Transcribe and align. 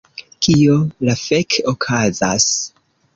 Kio 0.45 0.77
la 1.09 1.13
fek 1.23 1.57
okazas...? 1.73 2.49